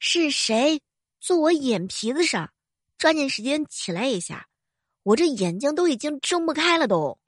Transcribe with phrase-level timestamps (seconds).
[0.00, 0.80] 是谁
[1.20, 2.48] 坐我眼皮子上？
[2.98, 4.46] 抓紧时间起来一下，
[5.02, 7.18] 我这眼睛都已经睁不开了都。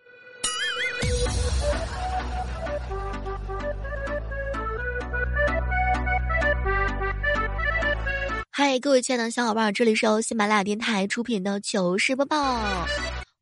[8.50, 12.86] 嗨，各位亲爱的小伙伴，这里是由喜马拉雅电台出品的糗事播报，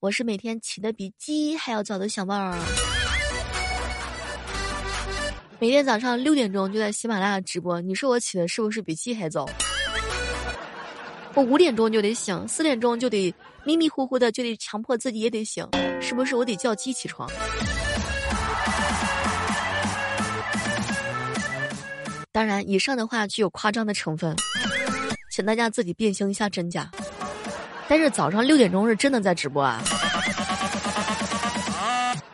[0.00, 2.58] 我是每天起的比鸡还要早的小妹儿。
[5.60, 9.44] 每天早上六点钟就在喜马拉雅直播，你说我起的是不是比鸡还早？
[11.34, 15.66] 我五点钟就得醒，四点钟就得迷迷糊糊的就得强迫自己也得醒，
[16.00, 17.28] 是不是我得叫鸡起床？
[22.30, 24.36] 当然，以上的话具有夸张的成分。
[25.28, 26.88] 请大家自己辨清一下真假。
[27.88, 29.82] 但是早上六点钟是真的在直播啊！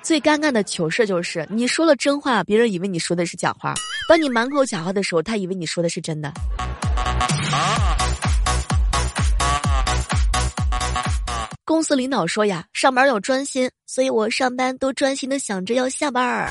[0.04, 3.72] 最尴尬的糗事就是，你说了真话，别人以为你说的是假话；
[4.06, 6.30] 当你满口假话的时候，他以为你说的是真的。
[11.64, 16.50] 公司领导说呀，上班要专心，所以我上班都专心的想着要下班儿。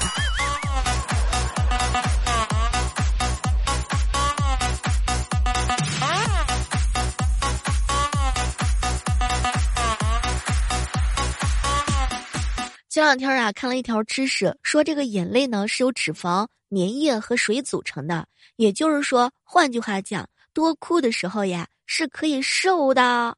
[12.94, 18.28] 前两天啊，看了一条知识，说这个眼泪呢是由脂肪、粘液和水组成的。
[18.58, 23.36] 也就是说，换句话讲，多哭的时候呀是可以瘦的。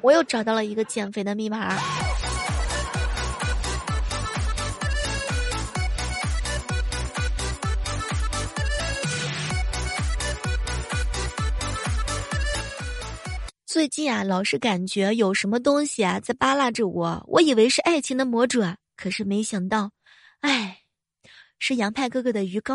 [0.00, 1.78] 我又找到了一个减肥的密码。
[13.78, 19.92] 最近啊，老是感觉有什么东西啊在扒拉着我，我以为是爱情的魔爪，可是没想到，
[20.40, 20.78] 哎，
[21.60, 22.74] 是杨派哥哥的鱼钩。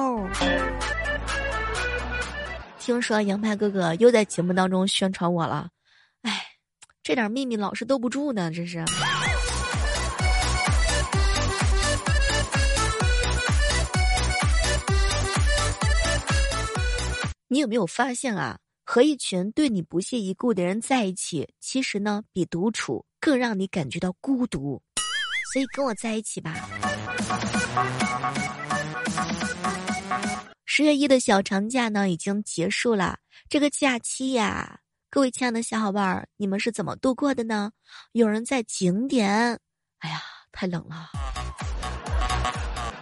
[2.80, 5.68] 听说杨派哥哥又在节目当中宣传我了，
[6.22, 6.42] 哎，
[7.04, 8.86] 这点秘密老是兜不住呢，这是。
[17.50, 18.58] 你有没有发现啊？
[18.86, 24.82] 和一群对你不屑一顾的人在一起，其实呢比独处更让你感觉到孤独，
[25.54, 26.54] 所以跟我在一起吧。
[30.66, 34.80] 十月一的小长假呢已经结束了，这个假期呀，
[35.10, 37.72] 各位亲爱的小伙伴儿，你们是怎么度过的呢？
[38.12, 39.60] 有人在景点，
[40.00, 40.22] 哎呀，
[40.52, 41.10] 太冷了。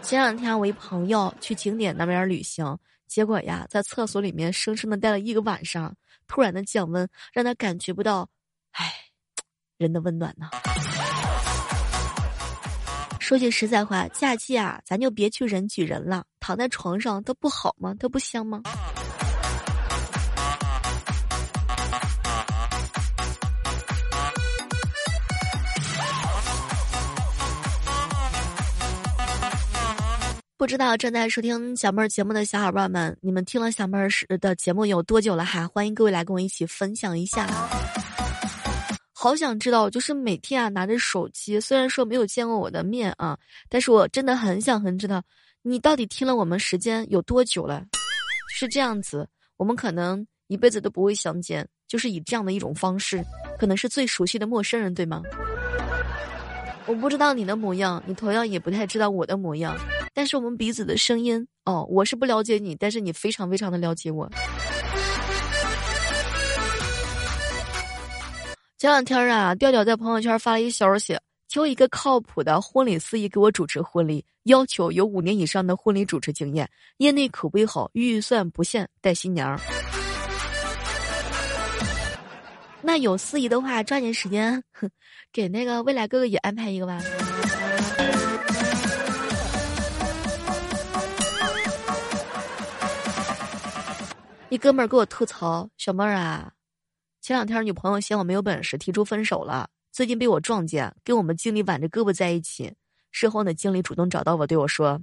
[0.04, 2.78] 前两天我一朋友去景点那边旅行。
[3.12, 5.94] 结果呀，在厕所里面生生的待了一个晚上，
[6.28, 8.30] 突然的降温让他感觉不到，
[8.72, 8.90] 唉，
[9.78, 10.50] 人的温暖呢。
[13.20, 17.94] 说句实在话，假期啊，咱就别去人挤人了，躺在床上，它不好吗？
[18.00, 18.62] 它不香吗？
[30.62, 35.68] 不知道正在收听小妹儿节目的小伙伴们，你们听了小妹儿时的节目有多久了哈？
[35.68, 37.48] 欢迎各位来跟我一起分享一下。
[39.12, 43.36] 好想知道，就是每天啊拿着手机，虽然说没有见过我的面啊，
[43.70, 45.24] 但是我真的很想很知道，
[45.64, 47.84] 你到底听了我们时间有多久了？
[48.48, 53.20] 是这样子，我们可能一辈子都不会相见，就是以这样的一种方式，
[53.58, 55.24] 可能是最熟悉的陌生人，对吗？
[56.86, 59.76] 我不知道你的模样，你同样也不太知道我的模样。
[60.14, 64.30] 但是我们彼此的声音哦，我是不了解你，但是你非常非常的了解我。
[68.78, 71.18] 前两天啊，调调在朋友圈发了一消息，
[71.48, 76.68] 求一个靠谱的婚礼司仪给我主持婚礼，要求有五年以上的婚礼主持经验，
[76.98, 79.60] 业内口碑好，预算不限，带新娘。
[82.82, 84.62] 那有司仪的话，抓紧时间
[85.32, 87.00] 给那个未来哥哥也安排一个吧。
[94.52, 96.52] 一哥们儿给我吐槽：“小妹儿啊，
[97.22, 99.70] 前两天女朋友嫌我没有本事，提出分手了。
[99.94, 102.70] 最近被我撞见，跟我们经理挽着胳膊在一起。
[103.12, 105.00] 事后呢，经理主动找到我，对我说：‘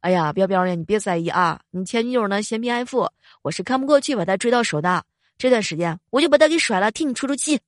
[0.00, 3.08] 哎呀，彪彪呀，你别在意啊，你前女友呢嫌贫爱富，
[3.40, 5.02] 我是看不过去把她追到手的。
[5.38, 7.58] 这段时间我就把她给甩了，替你出出气。’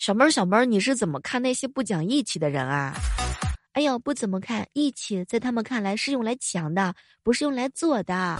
[0.00, 2.92] 小妹儿，小妹儿，你是怎么看那些不讲义气的人啊？”
[3.74, 6.94] 哎呦，不怎么看一起，在他们看来是用来抢的，
[7.24, 8.38] 不是用来做的。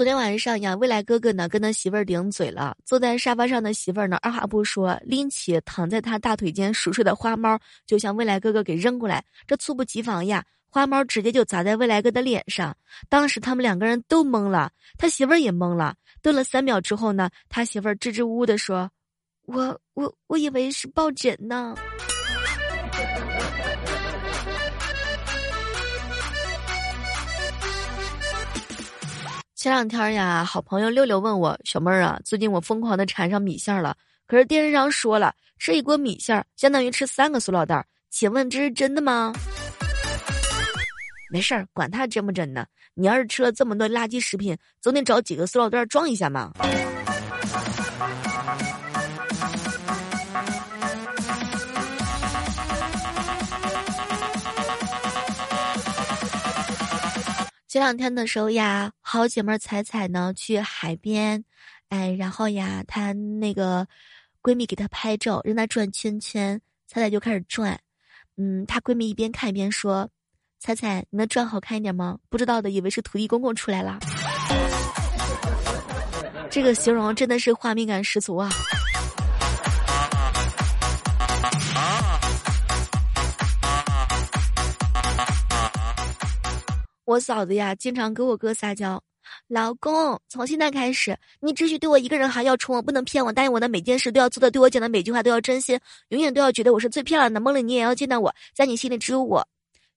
[0.00, 2.74] 昨天晚上呀，未来哥哥呢跟他媳妇儿顶嘴了。
[2.86, 9.22] 坐在沙发上的媳妇儿呢，二话不说，拎起躺在他大腿间熟睡的花猫，就向未来哥哥给扔过来。
[9.46, 12.74] 这猝不及防呀，花猫直接就砸在未来哥的脸上。
[13.10, 15.94] 当时他们两个人都懵了，他媳妇儿也懵了。
[16.22, 18.90] 顿了三秒之后呢，他媳妇儿支支吾吾的说
[19.44, 21.76] ：“我我我以为是抱枕呢。”
[29.60, 33.94] 前两天呀，好朋友六六问我：“小妹儿啊，最近我疯狂的馋上米线了，
[34.26, 39.34] 可是电视上说了，吃一锅米线相当于吃三个塑料袋，请问这是真的吗？”
[41.30, 42.64] 没事儿，管他真不真呢。
[42.94, 46.54] 你要是吃了这么多垃圾食品，总得找几个塑料袋装一下嘛。
[57.70, 61.44] 前两天的时候呀，好姐妹彩彩呢去海边，
[61.88, 63.86] 哎，然后呀，她那个
[64.42, 67.78] 闺蜜给她拍照，让她转圈圈，彩彩就开始转，
[68.36, 70.10] 嗯，她闺蜜一边看一边说
[70.58, 74.00] ：“彩彩，你能转好看一点吗？”不知道的以为是土地公公出来了，
[76.50, 78.50] 这个形容真的是画面感十足啊。
[87.10, 89.02] 我嫂子呀，经常给我哥撒娇，
[89.48, 95.76] 老公，从现在开始，你只许对我一个人好，要宠我，不能骗我，答应我的每件事都要做的，对我讲的每句话都要真心，
[96.10, 97.40] 永远都要觉得我是最漂亮的。
[97.40, 99.44] 梦里你也要见到我，在你心里只有我。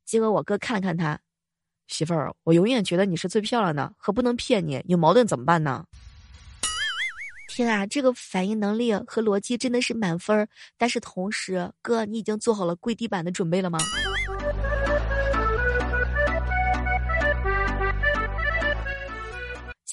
[0.04, 1.20] 结果我哥看了看他，
[1.88, 5.86] 媳妇儿，我永远觉得你是最漂亮的，和不能骗你，有矛盾怎么办呢？
[7.48, 10.48] 天啊，这个反应能力和逻辑真的是满分儿，
[10.80, 13.78] 但是同时，哥，你已经做好了跪地板的准备了吗？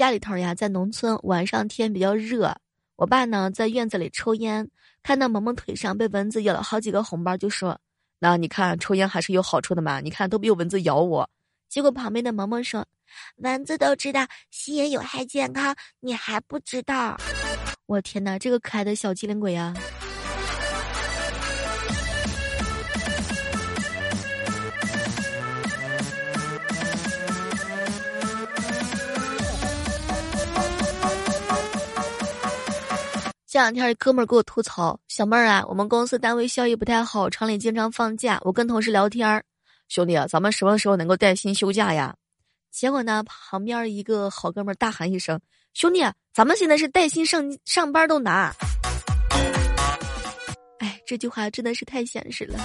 [0.01, 2.57] 家里头呀，在农村，晚上天比较热，
[2.97, 4.67] 我爸呢在院子里抽烟，
[5.03, 7.79] 看到萌萌腿上被蚊子咬了好几个红包，就说
[8.19, 11.29] ：“那你看抽烟还是有好处的嘛，你看都没有蚊子咬我。”
[11.69, 12.83] 结果旁边的萌萌说
[13.45, 17.21] ：“蚊子都知道吸烟有害健康，你还不知道？”
[17.85, 19.75] 我天哪，这个可爱的小机灵鬼啊！
[33.53, 38.39] 这两天，哥们儿给我吐槽：“小妹儿啊，我们公司单位效益不太好，厂里经常放假。
[38.45, 39.43] 我跟同事聊天儿，
[39.89, 42.15] 兄弟啊，咱们什么时候能够带薪休假呀？”
[42.71, 45.41] 结果呢，旁边一个好哥们儿大喊一声
[45.75, 46.01] ：“兄弟，
[46.33, 48.55] 咱们现在是带薪上上班都难。”
[50.79, 52.57] 哎，这句话真的是太现实了。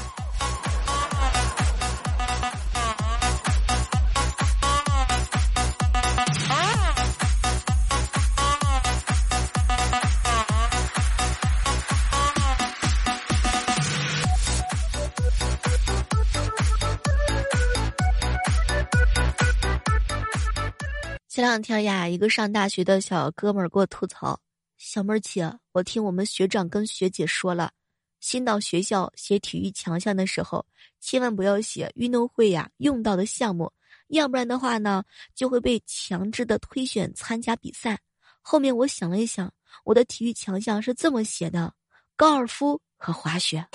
[21.35, 24.39] 前两天呀，一个上大学的小哥们儿给我吐槽
[24.79, 27.73] ：“小妹儿姐，我听我们学长跟学姐说了，
[28.21, 30.65] 新到学校写体育强项的时候，
[31.01, 33.69] 千万不要写运动会呀用到的项目，
[34.07, 37.99] 要不然的话呢，就会被强制的推选参加比赛。”
[38.39, 41.73] 后面我想了一想，我的体育强项是这么写的：
[42.15, 43.68] 高尔夫和滑雪。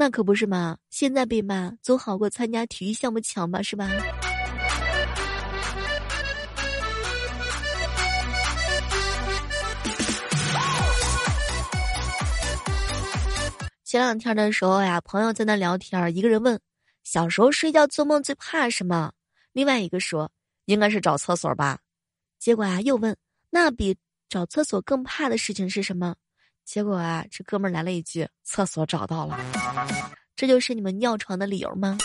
[0.00, 0.78] 那可不是嘛！
[0.88, 3.86] 现在被骂总好过参加体育项目强吧，是吧？
[13.84, 16.58] 前两天的时候呀，朋友在那聊天，一个人问
[17.04, 19.12] ：“小时候睡觉做梦最怕什么？”
[19.52, 20.32] 另外一个说
[20.64, 21.78] ：“应该是找厕所吧。”
[22.40, 23.14] 结果啊，又问
[23.52, 23.94] ：“那比
[24.30, 26.16] 找厕所更怕的事情是什么？”
[26.64, 29.38] 结果啊，这哥们儿来了一句：“厕所找到了。”
[30.36, 31.98] 这就是你们尿床的理由吗？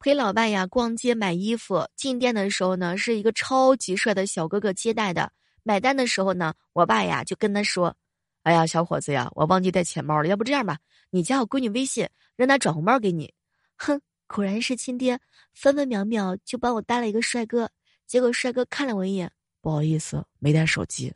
[0.00, 5.32] 陪老爸呀逛街买衣服，进店的时候呢，是一个超级帅的小哥哥接待的。
[5.62, 7.96] 买单的时候呢，我爸呀就跟他说
[8.44, 10.76] ：“哎呀，小伙子呀，我忘记带钱包了，要不这样吧，
[11.14, 13.32] 你加我闺女微信。”让她转红包给你，
[13.76, 15.20] 哼，果然是亲爹，
[15.52, 17.70] 分分秒秒就帮我带了一个帅哥。
[18.08, 19.30] 结果帅哥看了我一眼，
[19.60, 21.12] 不好意思，没带手机。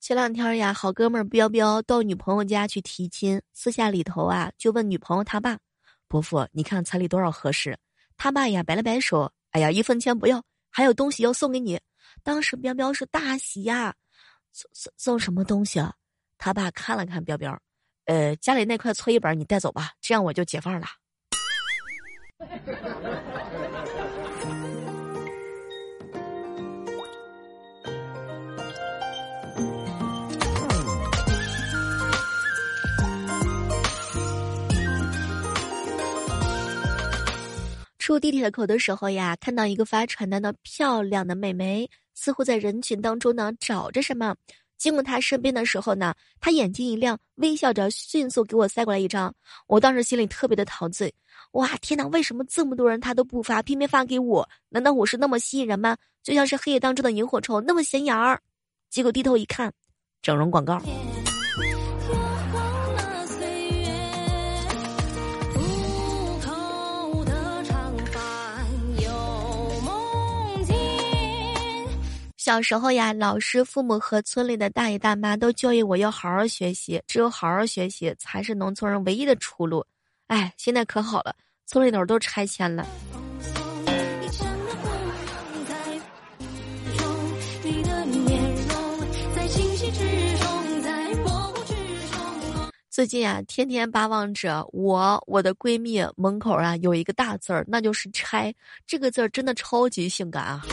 [0.00, 5.58] 前两天呀，好哥们彪彪到女朋友家去提亲，私下里头啊就问女朋友他爸
[6.12, 7.78] ：“伯父，你看彩礼多少合适？”
[8.18, 11.80] 他爸呀摆了摆手：“哎呀，一分钱不要，还有东西要送给你。”
[12.22, 13.94] 当时彪彪是大喜呀，
[14.52, 15.94] 送送送什么东西啊？
[16.36, 17.58] 他爸看了看彪彪，
[18.04, 20.86] 呃，家里那块搓衣板你带走吧，这样我就解放了。
[38.02, 44.34] 出地铁口的时候呀，看到一个发传单的漂亮的美眉，似乎在人群当中呢找着什么。
[44.76, 49.32] 经过她身边的时候呢，她眼睛一亮，微笑着迅速给我塞过来一张。
[49.68, 51.14] 我当时心里特别的陶醉，
[51.52, 52.04] 哇，天哪！
[52.08, 54.48] 为什么这么多人他都不发，偏偏发给我？
[54.68, 55.96] 难道我是那么吸引人吗？
[56.24, 58.42] 就像是黑夜当中的萤火虫，那么显眼儿？
[58.90, 59.72] 结果低头一看，
[60.22, 60.82] 整容广告。
[72.44, 79.86] 小时候呀，老师、父母和村里的大爷大妈都教育我要好好学习，只有好好学习才是农村人唯一的出路。
[80.26, 82.84] 哎，现在可好了，村里头都拆迁了。
[92.90, 98.52] 最近啊，天天巴望着我我的闺蜜门口啊有一个大字儿，那就是“拆”。
[98.84, 100.66] 这个字儿真的超级性感啊！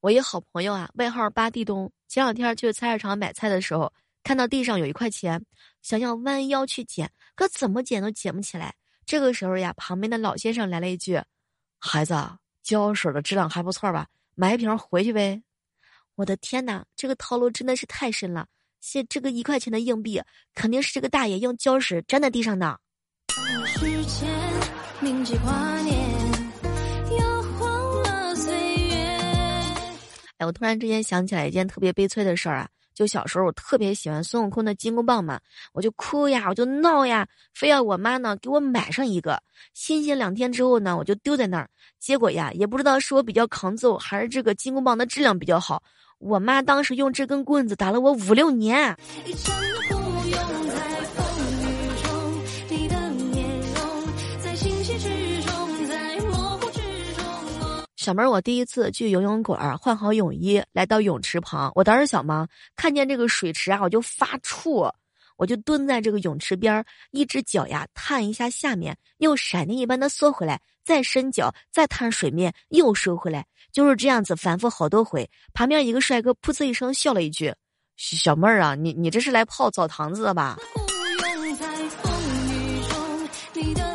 [0.00, 1.90] 我一好朋友啊，外号八地东。
[2.06, 5.44] 前两天去菜市场买菜的时候，看到地上有一块钱，
[5.82, 8.72] 想要弯腰去捡，可怎么捡都捡不起来。
[9.04, 11.20] 这个时候呀，旁边的老先生来了一句
[11.80, 12.14] ：“孩子，
[12.62, 14.06] 胶水的质量还不错吧？
[14.36, 15.42] 买一瓶回去呗。”
[16.14, 18.46] 我的天哪，这个套路真的是太深了！
[18.80, 20.22] 现这个一块钱的硬币，
[20.54, 22.78] 肯定是这个大爷用胶水粘在地上的。
[30.38, 32.68] 哎，我突然之间想起来一件特别悲催的事儿啊！
[32.94, 35.38] 就小时候我特别喜欢孙悟空的金箍棒嘛，
[35.72, 39.40] 我就哭呀，我就闹呀，非要我妈呢给我买上一个。
[39.74, 41.68] 新鲜两天之后呢，我就丢在那儿。
[42.00, 45.82] 结果呀，也不知道是我比较抗揍，还是这个金箍棒的质量比较好，
[46.18, 48.96] 我妈当时用这根棍子打了我五六年。
[58.08, 61.70] 小妹儿，我第一次去游泳馆，换好泳衣，来到泳池旁。
[61.74, 64.90] 我当时小嘛，看见这个水池啊，我就发怵，
[65.36, 75.28] 我就蹲在这个泳池边，一只脚呀探一下下面，又闪电一般的缩回来，再伸脚，再探水面，又收回来，就是这样子反复好多回。
[75.52, 77.54] 旁边一个帅哥噗呲一声笑了一句
[77.98, 82.10] ：“小妹儿啊，你你这是来泡澡堂子的吧？”不用在风
[82.48, 83.87] 雨中你的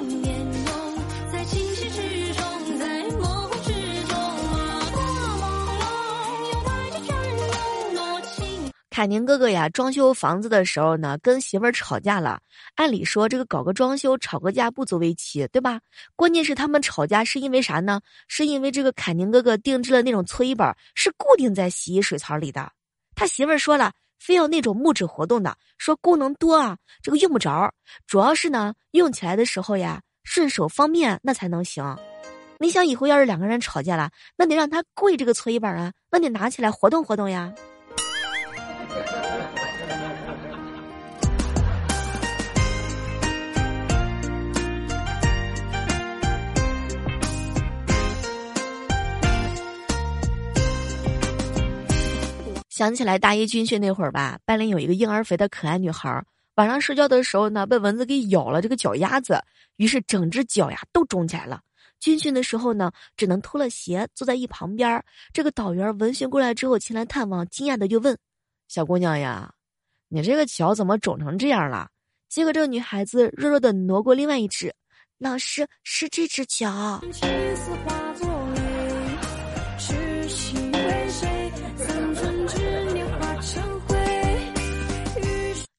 [8.94, 12.40] 凯宁哥哥呀，装修房子的时候呢，跟媳妇儿吵架了。
[12.76, 15.80] 按理说，这个搞个装修吵个架不足为奇，对吧？
[16.16, 18.00] 关键是他们吵架是因为啥呢？
[18.28, 22.72] 是因为这个凯宁哥哥定制了那种搓衣板，是固定在洗衣水槽里的。
[23.16, 27.74] 他媳妇儿说了，非要那种木质活动的，说功能多啊，这个用不着。
[28.06, 31.84] 主要是呢，用起来的时候呀，顺手方便，那才能行。
[32.60, 37.52] 你想以后要是两个人吵架了，那得让他跪这个搓衣板啊，那得拿起来活动活动呀。
[52.84, 56.22] 想起来大一军训那会儿吧，班里有一个婴儿肥的可爱女孩，
[56.56, 59.42] 晚上睡觉的时候呢，被蚊子给咬了这个脚丫子，
[59.78, 61.62] 于是整只脚呀都肿起来了。
[62.02, 65.02] 军训的时候呢，只能脱了鞋坐在一旁边。
[65.32, 68.18] 这个导员闻讯过来之后前来探望，惊讶的就问
[68.68, 69.50] ：“小姑娘呀，
[70.10, 71.90] 你这个脚怎么肿成这样了？”
[72.28, 74.76] 结果这个女孩子弱弱的挪过另外一只，
[75.20, 77.02] 老师是这只脚。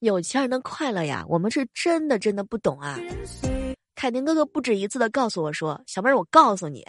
[0.04, 2.98] 有钱人的快乐呀，我们是真的真的不懂啊！
[3.94, 6.84] 凯宁哥哥不止一次的告诉我说：“小妹儿，我告诉你，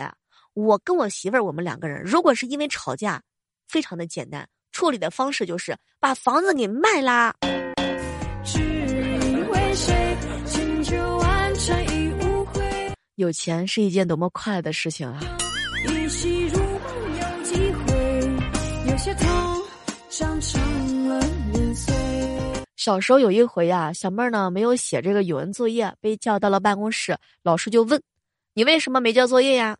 [0.53, 3.23] 我跟我媳妇儿，我们两个人，如果是因为吵架，
[3.69, 7.33] 非常的简单，处理的方式就是把房子给卖啦。”
[13.15, 15.21] 有钱是一件多么快乐的事情啊！
[22.85, 27.99] 小时候有一回呀，小妹儿呢没有写这个语文作业，被叫到了办公室，老师就问
[28.53, 29.75] ：“你为什么没交作业呀？”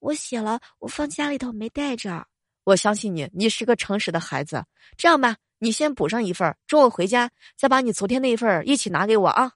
[0.00, 2.26] 我写了，我放家里头没带着。
[2.64, 4.64] 我相信你，你是个诚实的孩子。
[4.96, 9.52] 这样吧，你先补上一份，中午回家再把你昨天那一份一起拿给我啊。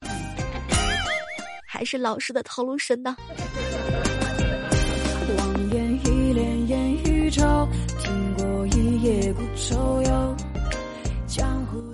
[1.67, 3.17] 还是老师的套路深呢。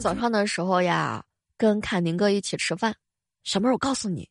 [0.08, 1.22] 早上的时候呀，
[1.58, 2.96] 跟凯宁哥一起吃饭。
[3.44, 4.26] 小妹儿，我告诉你，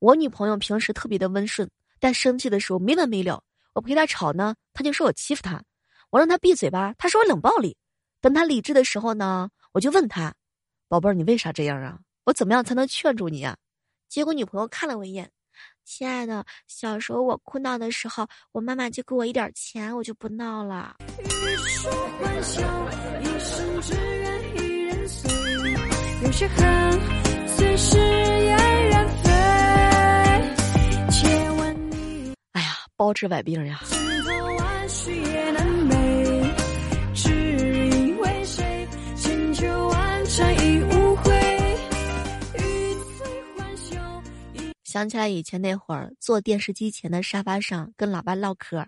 [0.00, 3.40] 我女朋友平时特别的温顺，但生气的时候没完没了。
[3.72, 5.62] 我陪她吵呢，她就说我欺负她。
[6.10, 7.76] 我让她闭嘴吧，她说我冷暴力。
[8.20, 10.34] 等她理智的时候呢，我就问她
[10.90, 12.00] ：“宝贝儿，你为啥这样啊？
[12.24, 13.56] 我怎么样才能劝住你啊？”
[14.10, 15.30] 结果女朋友看了我一眼
[15.86, 20.96] ：“亲爱的，小时候我哭闹的时候，我妈妈就给我一点钱，我就不闹了。”
[23.86, 24.21] 有
[26.32, 27.00] 些恨
[27.46, 29.30] 随时冉冉飞。
[32.52, 33.82] 哎呀，包治百病呀。
[44.84, 48.86] 想起来以前那会儿，坐电视机前的沙发上跟老爸唠嗑。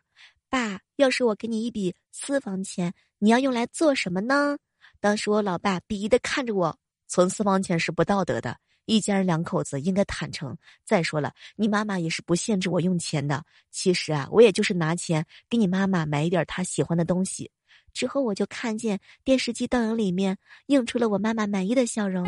[0.51, 4.59] 爸，要是我给你一笔私房钱，你要用来做什么呢？
[5.01, 6.77] 当时我老爸鄙夷的看着我，
[7.14, 8.56] 存私房钱是不道德的，
[8.87, 10.59] 一家人两口子应该坦诚。
[10.85, 13.44] 再说了，你妈妈也是不限制我用钱的。
[13.71, 17.52] 其实啊，我也就是拿钱给你妈妈买一点她喜欢的东西。
[17.92, 22.26] 之后我就看见电视机倒影里面映出了我妈妈满意的笑容。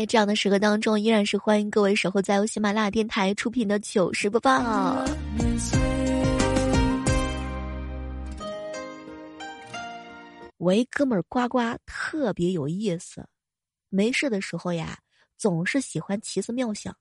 [0.00, 5.04] 在这样的时刻当中，依然是欢迎各位守候在由喜马拉雅电台出品的糗事播报。
[10.56, 13.28] 我一哥们儿呱呱特别有意思，
[13.90, 14.98] 没事的时候呀，
[15.36, 16.96] 总是喜欢奇思妙想。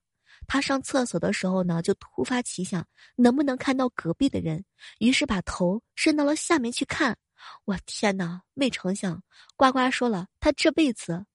[0.45, 2.85] 他上厕所的时候呢，就突发奇想，
[3.15, 4.61] 能不能看到隔壁的人？
[4.97, 7.17] 于是把头伸到了下面去看。
[7.63, 8.41] 我天哪！
[8.55, 9.23] 没成想，
[9.55, 11.25] 呱呱说了，他这辈子。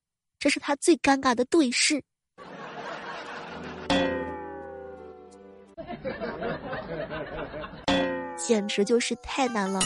[0.44, 2.04] 这是他最尴尬的对视，
[8.37, 9.80] 简直就是太难了。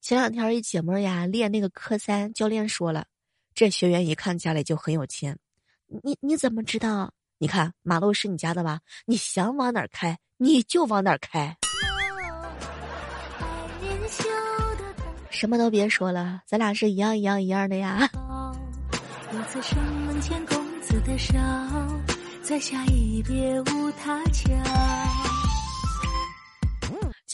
[0.00, 3.06] 前两天一姐妹呀练那个科三，教练说了，
[3.54, 5.38] 这学员一看家里就很有钱，
[6.02, 7.14] 你你怎么知道？
[7.38, 8.80] 你看，马路是你家的吧？
[9.06, 11.56] 你想往哪儿开，你就往哪儿开。
[15.30, 18.08] 什么都别说了，咱俩是一样一样一样的呀。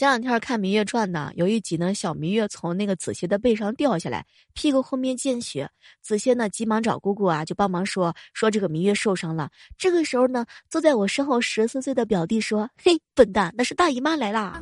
[0.01, 5.69] 前两天看《芈月传》呢，有一集呢，小芈月从那个子歇的背上掉下来，屁股后面见血。
[6.01, 9.51] 子歇呢，急忙找姑姑啊，就帮忙说说这个芈月受伤了。
[9.77, 14.59] 这个时候呢，坐在我身后十四岁的表弟说：“嘿，笨蛋，那是大姨妈来啦！”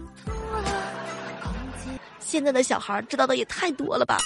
[2.20, 4.18] 现在的小孩知道的也太多了吧。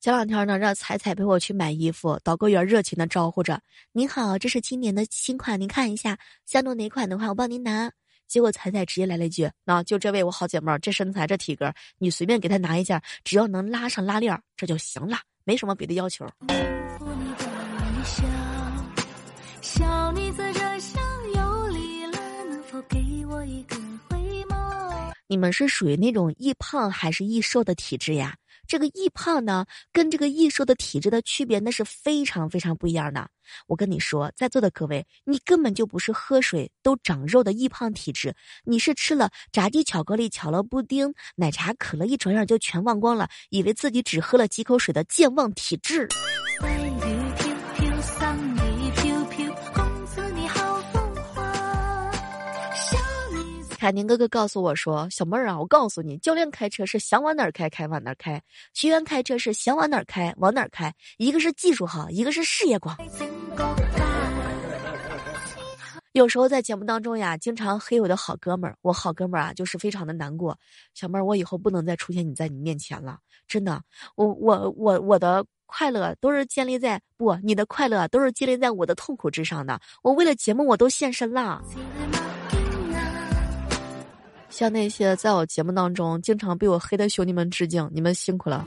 [0.00, 7.90] 前两天呢，让彩彩陪我去买衣服，导购员热情的招呼着：“您好，这是今年的新款，您看一下，想弄哪款的话，我帮您拿。”
[8.28, 16.24] 结果彩彩直接来了一句：“那就这位我好姐妹儿，这身材这体格，你随便给她拿一件，只要能拉上拉链，这就行了，没什么别的要求。”
[25.30, 28.36] 你们是属于那种易胖还是易瘦的体质呀？
[28.68, 33.28] 这个易胖呢，跟这个易瘦的体质的区别那是非常非常不一样的。
[33.66, 46.06] 我跟你说，在座的各位，你根本就不是喝水都长肉的易胖体质，你是吃了炸鸡、巧克力、巧乐布丁、奶茶、可乐，一转眼就全忘光了，以为自己只喝了几口水的健忘体质。
[53.78, 58.42] 凯宁哥哥告诉我说：“小妹儿啊，我告诉你，教练开车是想往哪儿开开往哪儿开，
[58.74, 60.92] 学员开车是想往哪儿开往哪儿开。
[61.16, 62.96] 一个是技术好，一个是事业广。
[66.10, 70.58] ”有时候在节目当中呀，经常黑我的好哥们儿，我好哥们儿啊，就是非常的难过。
[70.92, 73.80] 小妹儿，我以后不能再出现你在你面前了，真的，
[74.16, 79.80] 我我我我的快乐都是建立在不，你的快乐都是建立在我的痛苦之上的。
[80.02, 81.62] 我为了节目，我都献身了。
[84.58, 88.66] 向那些在我节目当中经常被我黑的兄弟们致敬，你们辛苦了，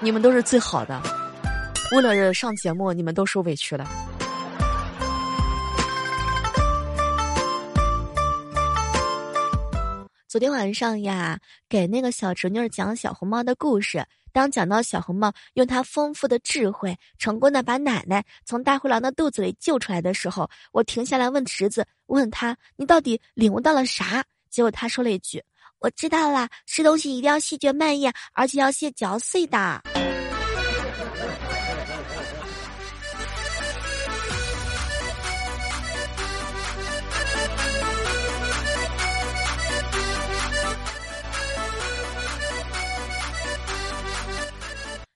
[0.00, 1.00] 你们都是最好的。
[1.94, 3.88] 为了上节目，你们都受委屈了。
[10.26, 11.38] 昨天晚上呀，
[11.68, 14.04] 给那个小侄女讲小红帽的故事。
[14.32, 25.42] 当讲到小红帽用他丰富的智慧，成功的把奶奶从大灰狼的肚子里救出来的时候，我停下来问侄子，问他：“你到底领悟到了啥？”结果他说了一句
[25.78, 29.82] ：“我知道啦，吃东西一定要细嚼慢咽，而且要先嚼碎的。”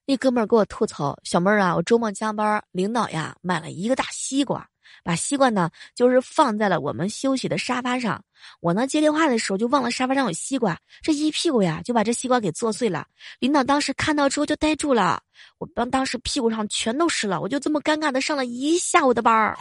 [0.09, 4.65] 那哥们儿给我吐槽：“小妹儿啊，我周末加班，领导呀买了一个大西瓜，
[5.03, 8.23] 把西瓜呢就是放在了我们休息的沙发上。
[8.61, 13.05] 我呢接电话的时候就忘了沙发上有西瓜，这一屁股呀就把这西瓜给坐碎了。
[13.41, 15.21] 领导当时看到之后就呆住了，
[15.59, 19.57] 我当当时屁股上全都湿了，我就这么尴尬的上了一下午的班儿。”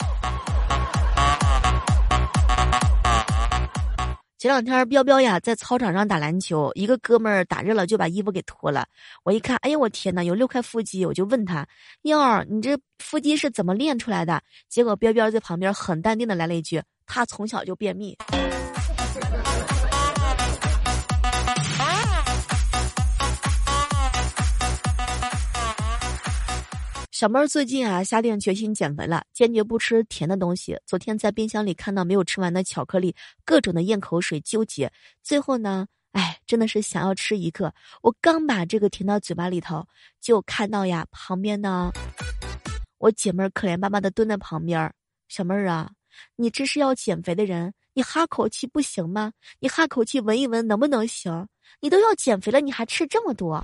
[4.45, 8.85] 前两天，彪彪呀在操场上打篮球，一个哥们儿打热了就把衣服给脱了。
[9.23, 11.03] 我一看，哎呀，我天呐，有六块腹肌！
[11.03, 11.67] 我就问他
[12.03, 18.15] ：“妞儿，你这腹肌是怎么练出来的？”结果彪彪在旁边很淡定的来了一句：“他从小就便秘。”
[27.15, 30.77] 小妹儿最近啊下定决心减肥了，坚决不吃甜的东西。
[30.85, 34.91] 昨天在冰箱里看到没有吃完的巧克力，各种的咽口水，纠结。
[35.23, 37.73] 最后呢，哎，真的是想要吃一个。
[38.01, 39.87] 我刚把这个填到嘴巴里头，
[40.19, 41.89] 就看到呀，旁边呢，
[42.97, 44.93] 我姐妹儿可怜巴巴的蹲在旁边。
[45.29, 45.89] 小妹儿啊，
[46.35, 49.31] 你这是要减肥的人，你哈口气不行吗？
[49.61, 51.47] 你哈口气闻一闻能不能行？
[51.79, 53.63] 你都要减肥了，你还吃这么多？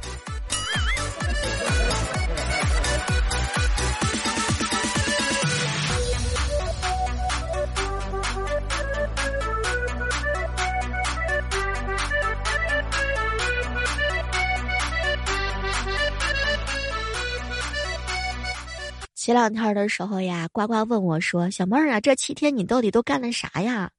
[19.23, 23.91] 前两天的时候呀，呱呱问我说：“小妹儿啊，这七天你到底都干了啥呀？”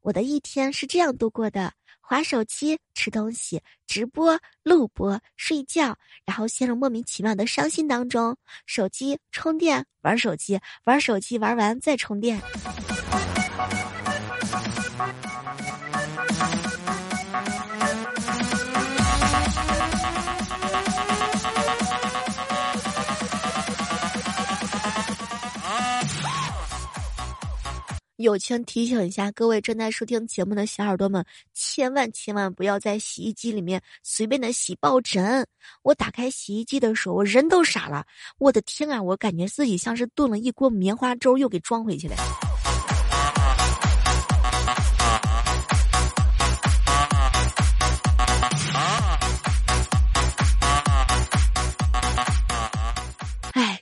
[0.00, 8.34] 我的一天是这样度过的：划手机、吃东西、直播、录播、睡觉，然后陷入莫名其妙的伤心当中。
[8.64, 12.40] 手机充电，玩手机，玩手机，玩完再充电。
[28.20, 35.46] 友情提醒一下各位正在收听节目的小耳朵们，千万千万不要在洗衣机里面随便的洗抱枕。
[35.82, 38.04] 我打开洗衣机的时候，我人都傻了。
[38.36, 42.16] 我的天啊，我感觉自己像是炖了一锅棉花粥，又给装回去了。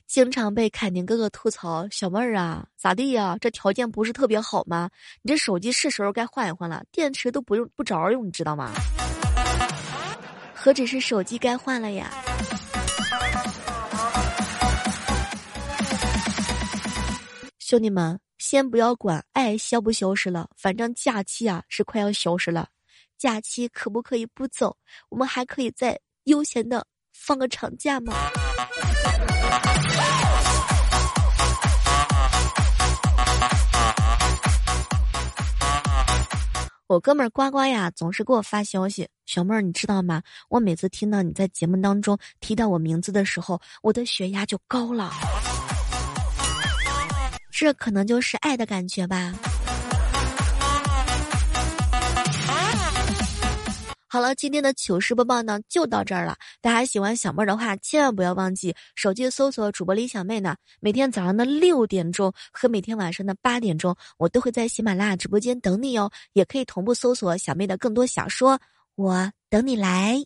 [0.09, 3.37] 经常被凯宁哥哥吐槽，小妹儿啊，咋地呀？
[3.42, 4.88] 这条件不是特别好吗？
[5.21, 8.73] 你这手机是时候该换一换了，电池都不用不着用，你知道吗？
[10.55, 12.11] 何止是手机该换了呀？
[17.59, 22.66] 兄弟们，先不要管爱消不消失了，反正假期啊是快要消失了，
[23.18, 24.75] 假期可不可以不走？
[25.11, 28.14] 我们还可以再悠闲的放个长假吗？
[36.87, 39.07] 我哥们儿呱呱呀，总是给我发消息。
[39.27, 40.23] 小妹儿，你知道吗？
[40.49, 45.13] 我每次听到你在节目当中提到我名字的时候，我的血压就高了。
[47.51, 49.35] 这可能就是爱的感觉吧。
[54.11, 56.35] 好了，今天的糗事播报呢就到这儿了。
[56.62, 60.57] 大家喜欢小妹儿的话，千万不要忘记手机搜索主播李小妹呢。
[60.81, 66.11] 每天早上的六点钟和每天晚上的八点钟，我都会在喜马拉雅直播间等你哦。
[66.33, 68.59] 也可以同步搜索小妹的更多小说，
[68.94, 70.25] 我等你来。